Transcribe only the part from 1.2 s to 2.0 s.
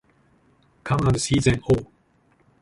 see them all!